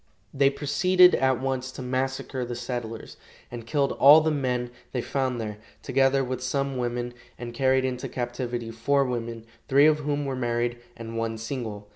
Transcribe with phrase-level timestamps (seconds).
[0.33, 3.17] They proceeded at once to massacre the settlers,
[3.51, 8.09] and killed all the men they found there, together with some women, and carried into
[8.09, 11.87] captivity four women, three of whom were married and one single.